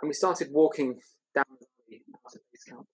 And 0.00 0.08
we 0.08 0.14
started 0.14 0.48
walking 0.52 1.00
down 1.34 1.44
the 1.48 1.66
valley 1.88 2.02
out 2.14 2.34
of 2.34 2.40
base 2.52 2.64
camp 2.68 2.86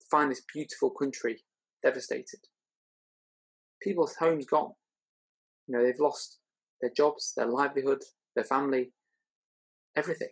to 0.00 0.06
find 0.10 0.30
this 0.30 0.42
beautiful 0.52 0.90
country 0.90 1.42
devastated 1.82 2.40
people's 3.82 4.16
homes 4.16 4.46
gone. 4.46 4.72
You 5.66 5.76
know, 5.76 5.84
they've 5.84 5.98
lost 5.98 6.38
their 6.80 6.90
jobs, 6.96 7.32
their 7.36 7.46
livelihood, 7.46 8.02
their 8.34 8.44
family, 8.44 8.92
everything. 9.96 10.30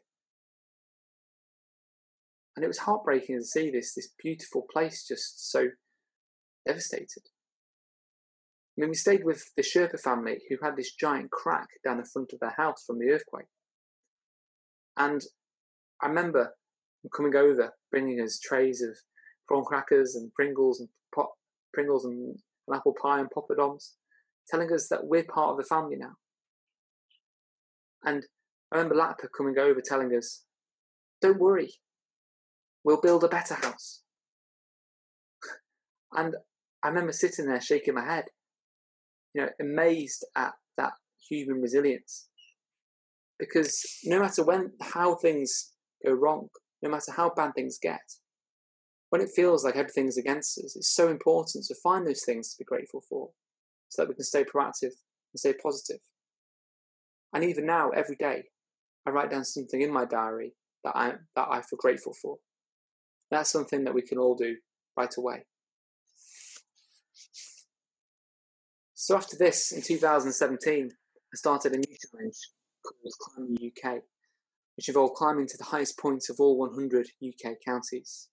And 2.56 2.64
it 2.64 2.68
was 2.68 2.78
heartbreaking 2.78 3.38
to 3.38 3.44
see 3.44 3.70
this 3.70 3.94
this 3.94 4.11
beautiful 4.23 4.66
place 4.73 5.06
just 5.06 5.50
so 5.50 5.68
devastated. 6.66 7.23
I 8.76 8.82
mean, 8.82 8.90
we 8.90 8.97
stayed 8.97 9.25
with 9.25 9.44
the 9.56 9.62
Sherpa 9.62 10.00
family 10.00 10.38
who 10.49 10.56
had 10.62 10.76
this 10.76 10.94
giant 10.94 11.30
crack 11.30 11.68
down 11.85 11.99
the 11.99 12.09
front 12.11 12.32
of 12.32 12.40
their 12.40 12.54
house 12.56 12.85
from 12.87 12.99
the 12.99 13.11
earthquake. 13.11 13.47
And 14.97 15.23
I 16.02 16.07
remember 16.07 16.54
coming 17.14 17.37
over, 17.37 17.75
bringing 17.90 18.21
us 18.21 18.38
trays 18.38 18.83
of 18.83 18.97
prawn 19.49 19.64
crackers 19.64 20.14
and 20.14 20.33
Pringles 20.35 20.80
and 20.80 20.88
pot, 21.14 21.28
Pringles 21.73 22.04
and 22.04 22.37
apple 22.73 22.95
pie 23.00 23.21
and 23.21 23.28
poppadoms, 23.30 23.92
telling 24.49 24.73
us 24.73 24.88
that 24.88 25.07
we're 25.07 25.25
part 25.25 25.50
of 25.50 25.57
the 25.57 25.64
family 25.64 25.97
now. 25.97 26.12
And 28.04 28.25
I 28.73 28.76
remember 28.76 28.95
Lappa 28.95 29.28
coming 29.37 29.59
over 29.59 29.80
telling 29.80 30.14
us, 30.16 30.45
don't 31.21 31.38
worry, 31.38 31.75
we'll 32.85 33.00
build 33.00 33.25
a 33.25 33.28
better 33.28 33.54
house. 33.54 34.02
and 36.12 36.37
I 36.83 36.88
remember 36.88 37.12
sitting 37.12 37.47
there 37.47 37.61
shaking 37.61 37.95
my 37.95 38.04
head, 38.04 38.26
you 39.35 39.42
know, 39.42 39.49
amazed 39.61 40.25
at 40.37 40.52
that 40.76 40.92
human 41.28 41.61
resilience. 41.61 42.28
Because 43.38 43.85
no 44.04 44.21
matter 44.21 44.45
when, 44.45 44.73
how 44.80 45.14
things 45.16 45.70
go 46.04 46.12
wrong, 46.12 46.49
no 46.83 46.90
matter 46.90 47.12
how 47.12 47.30
bad 47.30 47.54
things 47.54 47.78
get, 47.80 48.00
when 49.11 49.21
it 49.21 49.30
feels 49.35 49.64
like 49.64 49.76
everything's 49.76 50.16
against 50.16 50.59
us, 50.59 50.76
it's 50.76 50.95
so 50.95 51.09
important 51.09 51.64
to 51.66 51.75
find 51.83 52.07
those 52.07 52.25
things 52.25 52.50
to 52.50 52.59
be 52.59 52.64
grateful 52.64 53.02
for 53.09 53.30
so 53.88 54.02
that 54.02 54.09
we 54.09 54.14
can 54.14 54.25
stay 54.25 54.45
proactive 54.45 54.92
and 55.33 55.37
stay 55.38 55.52
positive. 55.52 56.00
And 57.35 57.45
even 57.45 57.66
now, 57.66 57.90
every 57.90 58.16
day, 58.16 58.45
I 59.07 59.11
write 59.11 59.30
down 59.30 59.45
something 59.45 59.80
in 59.80 59.92
my 59.92 60.04
diary 60.04 60.52
that 60.85 60.97
I, 60.97 61.12
that 61.35 61.49
I 61.50 61.62
feel 61.62 61.78
grateful 61.78 62.14
for. 62.14 62.37
That's 63.30 63.50
something 63.50 63.85
that 63.85 63.95
we 63.95 64.02
can 64.02 64.19
all 64.19 64.35
do 64.35 64.57
right 64.97 65.14
away. 65.16 65.45
So 68.95 69.16
after 69.16 69.37
this, 69.37 69.73
in 69.73 69.83
2017, 69.83 70.90
I 70.92 71.37
started 71.37 71.73
a 71.73 71.76
new 71.76 71.97
challenge 72.11 72.37
called 72.85 73.12
Climb 73.21 73.57
UK, 73.57 74.02
which 74.80 74.88
involved 74.88 75.12
climbing 75.12 75.46
to 75.46 75.58
the 75.58 75.64
highest 75.64 75.99
points 75.99 76.30
of 76.30 76.37
all 76.40 76.56
100 76.56 77.06
UK 77.22 77.52
counties 77.62 78.30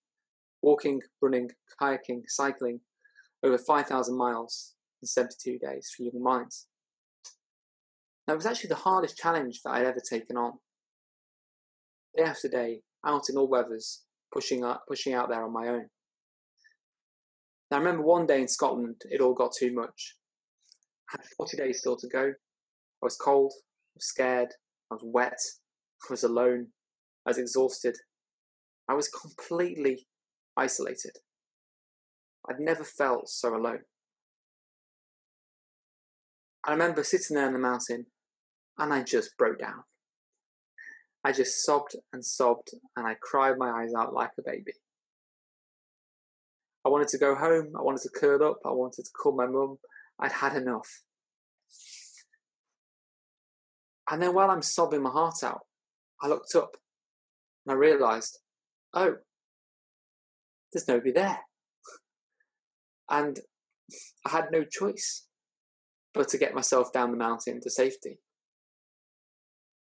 walking, 0.62 0.98
running, 1.20 1.50
kayaking, 1.78 2.22
cycling 2.26 2.80
over 3.42 3.58
5,000 3.58 4.16
miles 4.16 4.72
in 5.02 5.06
72 5.06 5.58
days 5.58 5.92
for 5.94 6.04
Young 6.04 6.22
Minds. 6.22 6.66
It 8.26 8.34
was 8.34 8.46
actually 8.46 8.68
the 8.68 8.76
hardest 8.76 9.18
challenge 9.18 9.60
that 9.62 9.72
I'd 9.72 9.84
ever 9.84 10.00
taken 10.00 10.38
on. 10.38 10.54
Day 12.16 12.22
after 12.22 12.48
day, 12.48 12.80
out 13.04 13.28
in 13.28 13.36
all 13.36 13.50
weathers, 13.50 14.04
pushing 14.32 14.64
out, 14.64 14.80
pushing 14.88 15.12
out 15.12 15.28
there 15.28 15.44
on 15.44 15.52
my 15.52 15.68
own. 15.68 15.88
Now, 17.70 17.76
I 17.76 17.80
remember 17.80 18.04
one 18.04 18.24
day 18.24 18.40
in 18.40 18.48
Scotland, 18.48 19.02
it 19.10 19.20
all 19.20 19.34
got 19.34 19.52
too 19.54 19.74
much. 19.74 20.16
I 21.12 21.18
had 21.18 21.26
40 21.36 21.58
days 21.58 21.80
still 21.80 21.98
to 21.98 22.08
go. 22.08 22.28
I 22.30 23.02
was 23.02 23.18
cold, 23.18 23.52
I 23.54 23.96
was 23.96 24.06
scared, 24.06 24.48
I 24.90 24.94
was 24.94 25.02
wet, 25.04 25.38
I 26.04 26.12
was 26.12 26.24
alone, 26.24 26.68
I 27.26 27.30
was 27.30 27.38
exhausted. 27.38 27.96
I 28.88 28.94
was 28.94 29.08
completely 29.08 30.06
isolated. 30.56 31.18
I'd 32.48 32.60
never 32.60 32.84
felt 32.84 33.28
so 33.28 33.54
alone. 33.54 33.80
I 36.64 36.72
remember 36.72 37.04
sitting 37.04 37.36
there 37.36 37.46
on 37.46 37.52
the 37.52 37.58
mountain 37.58 38.06
and 38.78 38.92
I 38.92 39.02
just 39.02 39.36
broke 39.36 39.58
down. 39.58 39.84
I 41.24 41.32
just 41.32 41.64
sobbed 41.64 41.96
and 42.12 42.24
sobbed 42.24 42.70
and 42.96 43.06
I 43.06 43.16
cried 43.20 43.58
my 43.58 43.70
eyes 43.70 43.92
out 43.96 44.14
like 44.14 44.30
a 44.38 44.42
baby. 44.42 44.72
I 46.86 46.88
wanted 46.88 47.08
to 47.08 47.18
go 47.18 47.34
home, 47.34 47.72
I 47.78 47.82
wanted 47.82 48.02
to 48.02 48.10
curl 48.18 48.42
up, 48.42 48.60
I 48.64 48.70
wanted 48.70 49.04
to 49.04 49.10
call 49.10 49.36
my 49.36 49.46
mum. 49.46 49.78
I'd 50.18 50.32
had 50.32 50.56
enough. 50.56 51.02
And 54.10 54.22
then 54.22 54.32
while 54.32 54.50
I'm 54.50 54.62
sobbing 54.62 55.02
my 55.02 55.10
heart 55.10 55.42
out, 55.44 55.67
I 56.22 56.28
looked 56.28 56.54
up 56.54 56.76
and 57.66 57.72
I 57.72 57.76
realised, 57.76 58.38
oh, 58.94 59.16
there's 60.72 60.88
nobody 60.88 61.12
there. 61.12 61.40
And 63.10 63.38
I 64.26 64.30
had 64.30 64.46
no 64.52 64.64
choice 64.64 65.26
but 66.12 66.28
to 66.28 66.38
get 66.38 66.54
myself 66.54 66.92
down 66.92 67.10
the 67.10 67.16
mountain 67.16 67.60
to 67.62 67.70
safety. 67.70 68.18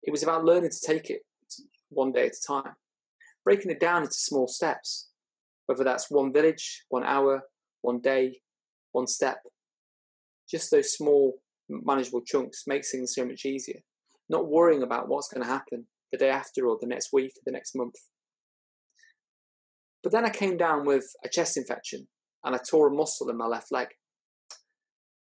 It 0.04 0.12
was 0.12 0.24
about 0.24 0.46
learning 0.46 0.70
to 0.70 0.86
take 0.86 1.10
it 1.10 1.22
one 1.90 2.12
day 2.12 2.28
at 2.28 2.34
a 2.34 2.48
time, 2.48 2.74
breaking 3.44 3.72
it 3.72 3.80
down 3.80 4.04
into 4.04 4.14
small 4.14 4.48
steps, 4.48 5.10
whether 5.66 5.84
that's 5.84 6.12
one 6.12 6.32
village, 6.32 6.84
one 6.90 7.04
hour, 7.04 7.44
one 7.82 8.00
day, 8.00 8.40
one 8.92 9.08
step. 9.08 9.38
Just 10.50 10.72
those 10.72 10.94
small, 10.94 11.40
manageable 11.68 12.22
chunks 12.22 12.64
makes 12.68 12.92
things 12.92 13.14
so 13.14 13.26
much 13.26 13.46
easier. 13.46 13.80
Not 14.30 14.50
worrying 14.50 14.84
about 14.84 15.10
what's 15.10 15.28
going 15.28 15.46
to 15.46 15.52
happen 15.52 15.88
the 16.12 16.18
day 16.18 16.30
after 16.30 16.68
or 16.68 16.78
the 16.80 16.88
next 16.88 17.10
week 17.12 17.32
or 17.38 17.44
the 17.46 17.52
next 17.52 17.76
month. 17.76 17.96
But 20.04 20.12
then 20.12 20.26
I 20.26 20.30
came 20.30 20.58
down 20.58 20.86
with 20.86 21.06
a 21.26 21.30
chest 21.30 21.58
infection 21.58 22.08
and 22.44 22.56
I 22.56 22.60
tore 22.60 22.88
a 22.88 22.96
muscle 22.96 23.30
in 23.30 23.38
my 23.38 23.48
left 23.48 23.72
leg. 23.72 23.88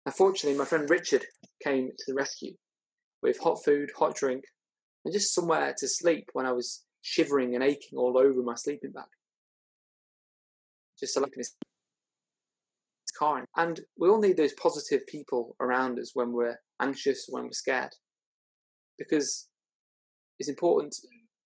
Unfortunately, 0.06 0.58
my 0.58 0.66
friend 0.66 0.90
Richard 0.90 1.26
came 1.64 1.90
to 1.90 2.04
the 2.08 2.16
rescue 2.16 2.54
with 3.22 3.40
hot 3.40 3.64
food, 3.64 3.90
hot 3.98 4.16
drink, 4.16 4.44
and 5.06 5.14
just 5.14 5.34
somewhere 5.34 5.76
to 5.78 5.88
sleep 5.88 6.26
when 6.34 6.46
I 6.46 6.52
was 6.52 6.84
shivering 7.02 7.54
and 7.54 7.64
aching 7.64 7.98
all 7.98 8.18
over 8.18 8.42
my 8.42 8.56
sleeping 8.56 8.92
bag. 8.92 9.06
Just 11.00 11.14
selecting 11.14 11.40
his 11.40 11.54
car. 13.18 13.46
And 13.56 13.82
we 13.98 14.10
all 14.10 14.20
need 14.20 14.38
those 14.38 14.54
positive 14.54 15.06
people 15.08 15.56
around 15.60 16.00
us 16.00 16.12
when 16.14 16.32
we're 16.32 16.58
anxious, 16.82 17.28
when 17.30 17.44
we're 17.44 17.52
scared. 17.52 17.92
Because 18.98 19.48
it's 20.42 20.50
important 20.50 20.96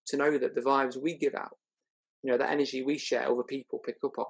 to 0.08 0.18
know 0.18 0.38
that 0.38 0.56
the 0.56 0.62
vibes 0.62 0.96
we 0.96 1.18
give 1.18 1.36
out 1.36 1.58
you 2.26 2.32
know, 2.32 2.40
that 2.40 2.50
energy 2.50 2.82
we 2.82 2.98
share, 2.98 3.30
other 3.30 3.44
people 3.44 3.78
pick 3.86 3.98
up 4.04 4.18
on. 4.18 4.26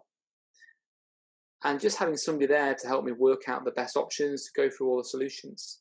And 1.64 1.80
just 1.80 1.98
having 1.98 2.18
somebody 2.18 2.48
there 2.48 2.76
to 2.76 2.88
help 2.88 3.06
me 3.06 3.14
work 3.14 3.48
out 3.48 3.64
the 3.64 3.72
best 3.72 3.96
options, 3.96 4.44
to 4.44 4.52
go 4.54 4.70
through 4.70 4.90
all 4.90 4.98
the 4.98 5.06
solutions, 5.06 5.80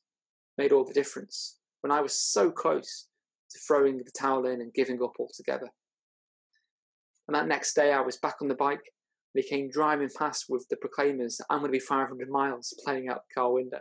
made 0.56 0.70
all 0.70 0.84
the 0.84 0.94
difference 0.94 1.58
when 1.80 1.90
I 1.90 2.00
was 2.00 2.16
so 2.16 2.52
close 2.52 3.08
to 3.50 3.58
throwing 3.66 3.98
the 3.98 4.04
towel 4.16 4.46
in 4.46 4.60
and 4.60 4.72
giving 4.72 5.02
up 5.02 5.14
altogether. 5.18 5.68
And 7.26 7.34
that 7.34 7.48
next 7.48 7.74
day, 7.74 7.92
I 7.92 8.00
was 8.00 8.16
back 8.18 8.36
on 8.40 8.46
the 8.46 8.54
bike. 8.54 8.92
And 9.34 9.42
he 9.42 9.50
came 9.50 9.68
driving 9.68 10.08
past 10.16 10.44
with 10.48 10.68
the 10.70 10.76
Proclaimers, 10.76 11.40
I'm 11.50 11.58
going 11.58 11.72
to 11.72 11.76
be 11.76 11.80
500 11.80 12.30
miles, 12.30 12.80
playing 12.84 13.08
out 13.08 13.22
the 13.28 13.34
car 13.34 13.52
window. 13.52 13.80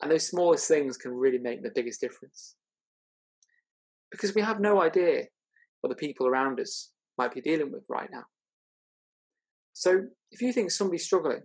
And 0.00 0.12
those 0.12 0.28
smallest 0.28 0.68
things 0.68 0.96
can 0.96 1.10
really 1.10 1.38
make 1.38 1.64
the 1.64 1.72
biggest 1.74 2.00
difference. 2.00 2.54
Because 4.16 4.34
we 4.34 4.40
have 4.40 4.60
no 4.60 4.80
idea 4.80 5.24
what 5.82 5.90
the 5.90 6.06
people 6.06 6.26
around 6.26 6.58
us 6.58 6.90
might 7.18 7.34
be 7.34 7.42
dealing 7.42 7.70
with 7.70 7.84
right 7.90 8.08
now. 8.10 8.24
So 9.74 10.04
if 10.30 10.40
you 10.40 10.54
think 10.54 10.70
somebody's 10.70 11.04
struggling, 11.04 11.42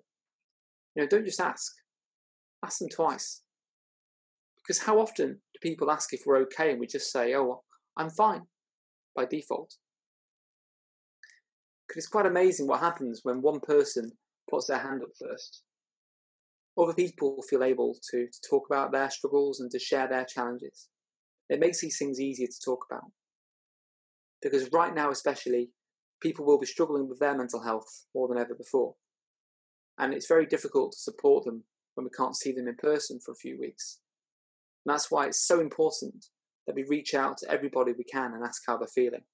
you 0.95 1.01
know, 1.01 1.07
don't 1.07 1.25
just 1.25 1.41
ask. 1.41 1.73
Ask 2.63 2.79
them 2.79 2.87
twice. 2.87 3.41
Because 4.63 4.81
how 4.81 4.99
often 4.99 5.27
do 5.27 5.59
people 5.61 5.91
ask 5.91 6.13
if 6.13 6.21
we're 6.25 6.43
okay 6.43 6.71
and 6.71 6.79
we 6.79 6.87
just 6.87 7.11
say, 7.11 7.35
oh, 7.35 7.61
I'm 7.97 8.09
fine 8.09 8.43
by 9.17 9.25
default? 9.25 9.73
Because 11.85 12.05
it's 12.05 12.11
quite 12.11 12.25
amazing 12.25 12.67
what 12.67 12.79
happens 12.79 13.19
when 13.23 13.41
one 13.41 13.59
person 13.59 14.13
puts 14.49 14.67
their 14.67 14.77
hand 14.77 15.01
up 15.03 15.09
first. 15.19 15.63
Other 16.77 16.93
people 16.93 17.43
feel 17.49 17.65
able 17.65 17.97
to, 18.11 18.27
to 18.27 18.49
talk 18.49 18.67
about 18.69 18.93
their 18.93 19.09
struggles 19.09 19.59
and 19.59 19.69
to 19.71 19.79
share 19.79 20.07
their 20.07 20.23
challenges. 20.23 20.87
It 21.51 21.59
makes 21.59 21.81
these 21.81 21.97
things 21.97 22.21
easier 22.21 22.47
to 22.47 22.65
talk 22.65 22.85
about. 22.89 23.11
Because 24.41 24.69
right 24.71 24.95
now, 24.95 25.11
especially, 25.11 25.71
people 26.21 26.45
will 26.45 26.57
be 26.57 26.65
struggling 26.65 27.09
with 27.09 27.19
their 27.19 27.37
mental 27.37 27.61
health 27.61 28.05
more 28.15 28.29
than 28.29 28.37
ever 28.37 28.55
before. 28.55 28.95
And 29.99 30.13
it's 30.13 30.29
very 30.29 30.45
difficult 30.45 30.93
to 30.93 30.97
support 30.97 31.43
them 31.43 31.65
when 31.95 32.05
we 32.05 32.09
can't 32.17 32.37
see 32.37 32.53
them 32.53 32.69
in 32.69 32.75
person 32.75 33.19
for 33.19 33.33
a 33.33 33.35
few 33.35 33.59
weeks. 33.59 33.99
And 34.85 34.93
that's 34.93 35.11
why 35.11 35.25
it's 35.27 35.45
so 35.45 35.59
important 35.59 36.27
that 36.65 36.75
we 36.75 36.85
reach 36.87 37.13
out 37.13 37.37
to 37.39 37.51
everybody 37.51 37.91
we 37.91 38.05
can 38.05 38.33
and 38.33 38.45
ask 38.45 38.61
how 38.65 38.77
they're 38.77 38.87
feeling. 38.87 39.25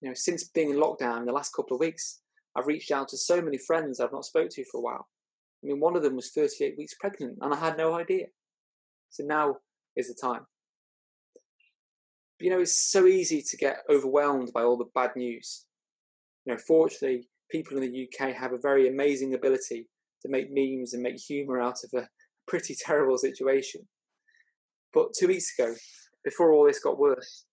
You 0.00 0.10
know, 0.10 0.14
since 0.14 0.44
being 0.44 0.70
in 0.70 0.76
lockdown 0.76 1.18
in 1.18 1.26
the 1.26 1.32
last 1.32 1.54
couple 1.54 1.74
of 1.74 1.80
weeks, 1.80 2.20
I've 2.56 2.68
reached 2.68 2.92
out 2.92 3.08
to 3.08 3.16
so 3.16 3.42
many 3.42 3.58
friends 3.58 3.98
I've 3.98 4.12
not 4.12 4.24
spoke 4.24 4.50
to 4.50 4.64
for 4.70 4.78
a 4.78 4.82
while. 4.82 5.08
I 5.64 5.66
mean, 5.66 5.80
one 5.80 5.96
of 5.96 6.04
them 6.04 6.14
was 6.14 6.30
38 6.30 6.76
weeks 6.78 6.94
pregnant, 7.00 7.38
and 7.40 7.52
I 7.52 7.56
had 7.56 7.76
no 7.76 7.94
idea. 7.94 8.26
So 9.10 9.24
now 9.24 9.56
is 9.96 10.06
the 10.06 10.14
time. 10.14 10.46
You 12.42 12.50
know, 12.50 12.60
it's 12.60 12.90
so 12.90 13.06
easy 13.06 13.40
to 13.40 13.56
get 13.56 13.84
overwhelmed 13.88 14.50
by 14.52 14.64
all 14.64 14.76
the 14.76 14.90
bad 14.96 15.12
news. 15.14 15.64
You 16.44 16.52
know, 16.52 16.58
fortunately, 16.66 17.28
people 17.52 17.76
in 17.76 17.84
the 17.84 18.08
UK 18.08 18.34
have 18.34 18.52
a 18.52 18.58
very 18.58 18.88
amazing 18.88 19.34
ability 19.34 19.88
to 20.22 20.28
make 20.28 20.48
memes 20.50 20.92
and 20.92 21.04
make 21.04 21.20
humour 21.20 21.62
out 21.62 21.78
of 21.84 22.02
a 22.02 22.08
pretty 22.48 22.74
terrible 22.74 23.16
situation. 23.16 23.82
But 24.92 25.14
two 25.16 25.28
weeks 25.28 25.56
ago, 25.56 25.72
before 26.24 26.52
all 26.52 26.66
this 26.66 26.80
got 26.80 26.98
worse, 26.98 27.44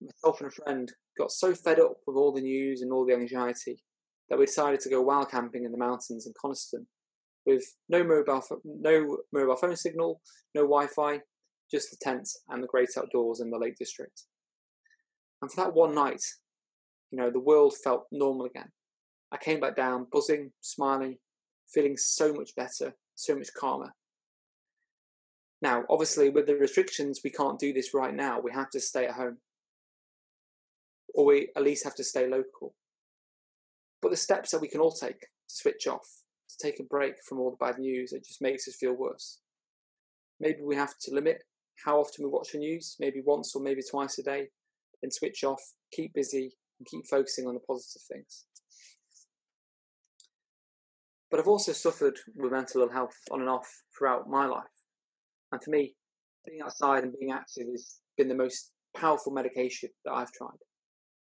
myself 0.00 0.40
and 0.40 0.48
a 0.48 0.52
friend 0.52 0.92
got 1.18 1.32
so 1.32 1.52
fed 1.52 1.80
up 1.80 1.96
with 2.06 2.16
all 2.16 2.32
the 2.32 2.40
news 2.40 2.80
and 2.80 2.92
all 2.92 3.04
the 3.04 3.14
anxiety 3.14 3.82
that 4.30 4.38
we 4.38 4.46
decided 4.46 4.78
to 4.80 4.90
go 4.90 5.02
wild 5.02 5.32
camping 5.32 5.64
in 5.64 5.72
the 5.72 5.78
mountains 5.78 6.28
in 6.28 6.32
Coniston 6.40 6.86
with 7.44 7.64
no 7.88 8.04
mobile, 8.04 8.40
no 8.64 9.18
mobile 9.32 9.56
phone 9.56 9.74
signal, 9.74 10.20
no 10.54 10.62
Wi-Fi, 10.62 11.18
just 11.72 11.90
the 11.90 11.96
tent 12.00 12.28
and 12.48 12.62
the 12.62 12.68
great 12.68 12.90
outdoors 12.96 13.40
in 13.40 13.50
the 13.50 13.58
Lake 13.58 13.76
District. 13.78 14.22
And 15.40 15.50
for 15.50 15.64
that 15.64 15.74
one 15.74 15.94
night, 15.94 16.22
you 17.10 17.18
know, 17.18 17.30
the 17.30 17.40
world 17.40 17.74
felt 17.82 18.06
normal 18.12 18.46
again. 18.46 18.70
I 19.32 19.38
came 19.38 19.60
back 19.60 19.76
down 19.76 20.06
buzzing, 20.12 20.52
smiling, 20.60 21.16
feeling 21.72 21.96
so 21.96 22.32
much 22.32 22.50
better, 22.54 22.94
so 23.14 23.34
much 23.34 23.48
calmer. 23.58 23.94
Now, 25.62 25.84
obviously, 25.88 26.28
with 26.28 26.46
the 26.46 26.56
restrictions, 26.56 27.20
we 27.24 27.30
can't 27.30 27.58
do 27.58 27.72
this 27.72 27.94
right 27.94 28.14
now. 28.14 28.40
We 28.40 28.52
have 28.52 28.70
to 28.70 28.80
stay 28.80 29.06
at 29.06 29.14
home. 29.14 29.38
Or 31.14 31.26
we 31.26 31.50
at 31.56 31.62
least 31.62 31.84
have 31.84 31.94
to 31.96 32.04
stay 32.04 32.28
local. 32.28 32.74
But 34.00 34.10
the 34.10 34.16
steps 34.16 34.50
that 34.50 34.60
we 34.60 34.68
can 34.68 34.80
all 34.80 34.92
take 34.92 35.20
to 35.20 35.26
switch 35.46 35.86
off, 35.86 36.08
to 36.48 36.56
take 36.60 36.80
a 36.80 36.84
break 36.84 37.14
from 37.26 37.38
all 37.38 37.50
the 37.50 37.64
bad 37.64 37.78
news, 37.78 38.12
it 38.12 38.24
just 38.24 38.42
makes 38.42 38.66
us 38.66 38.76
feel 38.78 38.94
worse. 38.94 39.38
Maybe 40.40 40.62
we 40.62 40.74
have 40.74 40.98
to 41.02 41.14
limit 41.14 41.44
how 41.84 41.98
often 42.00 42.24
we 42.24 42.30
watch 42.30 42.52
the 42.52 42.58
news, 42.58 42.96
maybe 43.00 43.22
once 43.24 43.54
or 43.54 43.62
maybe 43.62 43.82
twice 43.88 44.18
a 44.18 44.22
day, 44.22 44.48
then 45.02 45.10
switch 45.10 45.44
off, 45.44 45.60
keep 45.92 46.14
busy, 46.14 46.52
and 46.78 46.86
keep 46.86 47.06
focusing 47.06 47.46
on 47.46 47.54
the 47.54 47.60
positive 47.60 48.02
things. 48.10 48.46
But 51.30 51.40
I've 51.40 51.48
also 51.48 51.72
suffered 51.72 52.18
with 52.36 52.52
mental 52.52 52.82
ill 52.82 52.90
health 52.90 53.16
on 53.30 53.40
and 53.40 53.48
off 53.48 53.68
throughout 53.96 54.28
my 54.28 54.46
life. 54.46 54.64
And 55.50 55.62
for 55.62 55.70
me, 55.70 55.94
being 56.46 56.60
outside 56.62 57.04
and 57.04 57.14
being 57.18 57.32
active 57.32 57.66
has 57.70 58.00
been 58.16 58.28
the 58.28 58.34
most 58.34 58.72
powerful 58.94 59.32
medication 59.32 59.88
that 60.04 60.12
I've 60.12 60.32
tried. 60.32 60.58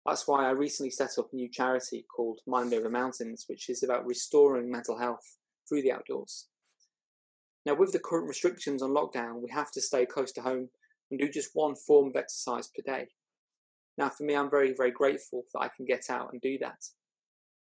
That's 0.04 0.28
why 0.28 0.46
I 0.46 0.50
recently 0.50 0.90
set 0.90 1.18
up 1.18 1.30
a 1.32 1.36
new 1.36 1.48
charity 1.50 2.04
called 2.14 2.40
Mind 2.46 2.72
Over 2.72 2.90
Mountains, 2.90 3.44
which 3.48 3.68
is 3.68 3.82
about 3.82 4.06
restoring 4.06 4.70
mental 4.70 4.98
health 4.98 5.38
through 5.68 5.82
the 5.82 5.92
outdoors. 5.92 6.46
Now, 7.66 7.74
with 7.74 7.92
the 7.92 7.98
current 7.98 8.28
restrictions 8.28 8.80
on 8.80 8.90
lockdown, 8.90 9.42
we 9.42 9.50
have 9.50 9.70
to 9.72 9.80
stay 9.82 10.06
close 10.06 10.32
to 10.32 10.40
home 10.40 10.70
and 11.10 11.20
do 11.20 11.28
just 11.28 11.50
one 11.52 11.74
form 11.74 12.08
of 12.08 12.16
exercise 12.16 12.68
per 12.68 12.82
day. 12.82 13.08
Now, 13.98 14.08
for 14.08 14.22
me, 14.22 14.36
I'm 14.36 14.48
very, 14.48 14.72
very 14.72 14.92
grateful 14.92 15.42
that 15.52 15.60
I 15.60 15.70
can 15.76 15.84
get 15.84 16.08
out 16.08 16.32
and 16.32 16.40
do 16.40 16.56
that. 16.60 16.78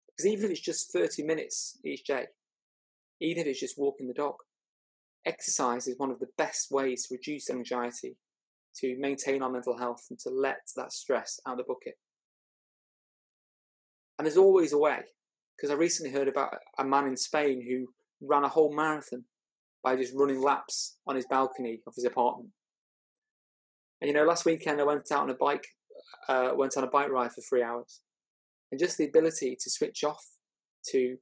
Because 0.06 0.32
even 0.32 0.46
if 0.46 0.52
it's 0.52 0.60
just 0.60 0.92
30 0.92 1.24
minutes 1.24 1.78
each 1.84 2.04
day, 2.04 2.26
even 3.20 3.42
if 3.42 3.48
it's 3.48 3.60
just 3.60 3.78
walking 3.78 4.06
the 4.06 4.14
dog, 4.14 4.36
Exercise 5.26 5.86
is 5.86 5.98
one 5.98 6.10
of 6.10 6.20
the 6.20 6.28
best 6.38 6.70
ways 6.70 7.06
to 7.06 7.14
reduce 7.14 7.50
anxiety, 7.50 8.16
to 8.76 8.96
maintain 8.98 9.42
our 9.42 9.50
mental 9.50 9.76
health, 9.76 10.06
and 10.08 10.18
to 10.20 10.30
let 10.30 10.60
that 10.76 10.92
stress 10.92 11.40
out 11.46 11.52
of 11.52 11.58
the 11.58 11.64
bucket. 11.64 11.98
And 14.18 14.24
there's 14.24 14.38
always 14.38 14.72
a 14.72 14.78
way, 14.78 15.00
because 15.56 15.70
I 15.70 15.74
recently 15.74 16.12
heard 16.12 16.28
about 16.28 16.54
a 16.78 16.84
man 16.84 17.06
in 17.06 17.16
Spain 17.16 17.62
who 17.68 17.88
ran 18.26 18.44
a 18.44 18.48
whole 18.48 18.74
marathon 18.74 19.24
by 19.82 19.96
just 19.96 20.14
running 20.14 20.40
laps 20.40 20.98
on 21.06 21.16
his 21.16 21.26
balcony 21.26 21.80
of 21.86 21.94
his 21.94 22.04
apartment. 22.04 22.50
And 24.00 24.08
you 24.08 24.14
know, 24.14 24.24
last 24.24 24.44
weekend 24.44 24.80
I 24.80 24.84
went 24.84 25.10
out 25.12 25.22
on 25.22 25.30
a 25.30 25.34
bike, 25.34 25.66
uh, 26.28 26.50
went 26.54 26.76
on 26.76 26.84
a 26.84 26.88
bike 26.88 27.10
ride 27.10 27.32
for 27.32 27.40
three 27.40 27.62
hours, 27.62 28.00
and 28.70 28.80
just 28.80 28.96
the 28.96 29.06
ability 29.06 29.56
to 29.60 29.70
switch 29.70 30.04
off, 30.04 30.24
to 30.90 31.16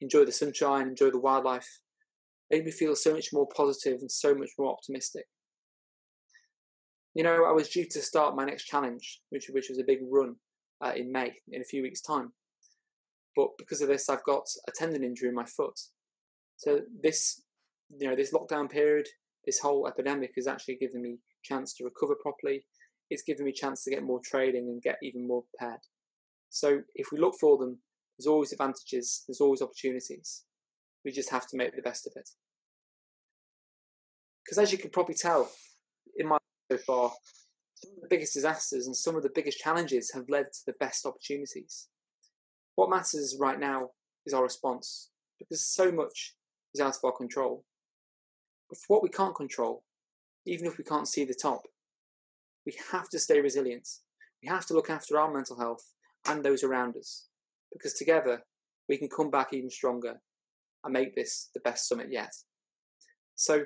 enjoy 0.00 0.24
the 0.24 0.32
sunshine, 0.32 0.88
enjoy 0.88 1.10
the 1.10 1.20
wildlife, 1.20 1.80
made 2.50 2.64
me 2.64 2.70
feel 2.70 2.94
so 2.94 3.12
much 3.12 3.28
more 3.32 3.48
positive 3.54 3.98
and 4.00 4.10
so 4.10 4.34
much 4.34 4.50
more 4.58 4.72
optimistic. 4.72 5.26
You 7.14 7.24
know, 7.24 7.44
I 7.46 7.52
was 7.52 7.68
due 7.68 7.86
to 7.90 8.02
start 8.02 8.36
my 8.36 8.44
next 8.44 8.64
challenge, 8.64 9.20
which 9.30 9.46
which 9.50 9.68
was 9.68 9.78
a 9.78 9.84
big 9.86 9.98
run 10.10 10.36
uh, 10.84 10.92
in 10.94 11.10
May 11.10 11.32
in 11.50 11.62
a 11.62 11.64
few 11.64 11.82
weeks' 11.82 12.02
time, 12.02 12.32
but 13.38 13.50
because 13.56 13.80
of 13.80 13.88
this, 13.88 14.08
I've 14.08 14.24
got 14.24 14.44
a 14.68 14.72
tendon 14.72 15.04
injury 15.04 15.28
in 15.28 15.34
my 15.34 15.44
foot. 15.44 15.78
So 16.56 16.80
this, 17.02 17.42
you 17.96 18.08
know, 18.08 18.16
this 18.16 18.32
lockdown 18.32 18.70
period, 18.70 19.06
this 19.44 19.60
whole 19.60 19.86
epidemic 19.86 20.32
has 20.36 20.46
actually 20.46 20.76
given 20.76 21.02
me 21.02 21.18
chance 21.44 21.74
to 21.74 21.84
recover 21.84 22.14
properly. 22.20 22.66
It's 23.10 23.22
given 23.22 23.46
me 23.46 23.52
chance 23.52 23.84
to 23.84 23.90
get 23.90 24.02
more 24.02 24.20
training 24.24 24.68
and 24.68 24.82
get 24.82 24.98
even 25.02 25.26
more 25.26 25.44
prepared. 25.54 25.80
So 26.50 26.82
if 26.94 27.08
we 27.12 27.18
look 27.18 27.34
for 27.40 27.56
them, 27.56 27.78
there's 28.18 28.26
always 28.26 28.52
advantages, 28.52 29.24
there's 29.26 29.40
always 29.40 29.62
opportunities. 29.62 30.44
We 31.04 31.12
just 31.12 31.30
have 31.30 31.46
to 31.48 31.56
make 31.56 31.74
the 31.74 31.82
best 31.82 32.06
of 32.06 32.12
it. 32.16 32.28
Because 34.44 34.58
as 34.58 34.72
you 34.72 34.78
can 34.78 34.90
probably 34.90 35.14
tell 35.14 35.50
in 36.16 36.26
my 36.26 36.38
so 36.70 36.78
far, 36.78 37.12
some 37.74 37.92
of 37.94 38.02
the 38.02 38.08
biggest 38.08 38.34
disasters 38.34 38.86
and 38.86 38.96
some 38.96 39.16
of 39.16 39.22
the 39.22 39.30
biggest 39.34 39.58
challenges 39.58 40.10
have 40.12 40.24
led 40.28 40.46
to 40.52 40.60
the 40.66 40.74
best 40.80 41.06
opportunities. 41.06 41.88
What 42.74 42.90
matters 42.90 43.36
right 43.40 43.58
now 43.58 43.90
is 44.26 44.34
our 44.34 44.42
response, 44.42 45.10
because 45.38 45.64
so 45.64 45.92
much 45.92 46.34
is 46.74 46.80
out 46.80 46.96
of 46.96 47.04
our 47.04 47.12
control. 47.12 47.64
But 48.68 48.78
for 48.78 48.96
what 48.96 49.02
we 49.02 49.08
can't 49.08 49.34
control, 49.34 49.84
even 50.46 50.66
if 50.66 50.78
we 50.78 50.84
can't 50.84 51.08
see 51.08 51.24
the 51.24 51.34
top, 51.34 51.62
we 52.66 52.74
have 52.92 53.08
to 53.10 53.18
stay 53.18 53.40
resilient. 53.40 53.88
We 54.42 54.48
have 54.48 54.66
to 54.66 54.74
look 54.74 54.90
after 54.90 55.18
our 55.18 55.32
mental 55.32 55.58
health 55.58 55.84
and 56.26 56.44
those 56.44 56.62
around 56.62 56.96
us, 56.96 57.28
because 57.72 57.94
together 57.94 58.42
we 58.88 58.98
can 58.98 59.08
come 59.08 59.30
back 59.30 59.52
even 59.52 59.70
stronger 59.70 60.20
and 60.84 60.92
make 60.92 61.14
this 61.14 61.50
the 61.54 61.60
best 61.60 61.88
summit 61.88 62.08
yet. 62.10 62.32
So 63.34 63.64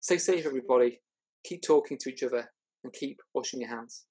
stay 0.00 0.18
safe, 0.18 0.46
everybody. 0.46 1.00
Keep 1.44 1.62
talking 1.62 1.98
to 2.00 2.10
each 2.10 2.22
other 2.22 2.50
and 2.84 2.92
keep 2.92 3.20
washing 3.34 3.60
your 3.60 3.70
hands. 3.70 4.04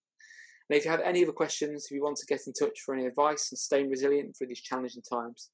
And 0.70 0.78
if 0.78 0.86
you 0.86 0.92
have 0.92 1.02
any 1.02 1.24
other 1.24 1.32
questions, 1.32 1.86
if 1.86 1.92
you 1.92 2.04
want 2.04 2.18
to 2.18 2.26
get 2.28 2.42
in 2.46 2.54
touch 2.54 2.82
for 2.86 2.94
any 2.94 3.08
advice 3.08 3.50
and 3.52 3.58
staying 3.58 3.90
resilient 3.90 4.36
through 4.38 4.48
these 4.48 4.62
challenging 4.62 5.02
times, 5.02 5.50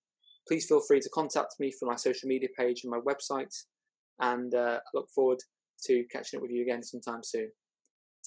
please 0.47 0.65
feel 0.65 0.81
free 0.81 0.99
to 0.99 1.09
contact 1.09 1.55
me 1.59 1.71
through 1.71 1.89
my 1.89 1.95
social 1.95 2.27
media 2.27 2.49
page 2.57 2.81
and 2.83 2.91
my 2.91 2.99
website. 2.99 3.53
And 4.19 4.53
uh, 4.53 4.79
I 4.85 4.89
look 4.93 5.09
forward 5.13 5.39
to 5.85 6.05
catching 6.11 6.37
up 6.37 6.41
with 6.41 6.51
you 6.51 6.61
again 6.61 6.83
sometime 6.83 7.21
soon. 7.23 7.51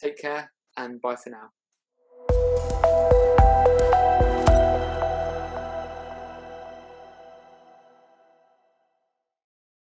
Take 0.01 0.18
care 0.18 0.53
and 0.77 1.01
bye 1.01 1.16
for 1.16 1.31
now. 1.31 1.51